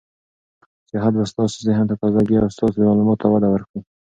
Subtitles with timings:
[0.87, 3.79] سیاحت به ستاسو ذهن ته تازه ګي او ستاسو معلوماتو ته وده ورکړي.